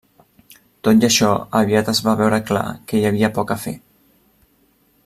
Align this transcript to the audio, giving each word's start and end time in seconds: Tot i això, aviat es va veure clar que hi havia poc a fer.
Tot 0.87 1.03
i 1.03 1.05
això, 1.07 1.29
aviat 1.59 1.91
es 1.93 2.01
va 2.09 2.17
veure 2.23 2.41
clar 2.49 2.65
que 2.89 3.01
hi 3.03 3.07
havia 3.11 3.31
poc 3.39 3.55
a 3.57 3.61
fer. 3.67 3.79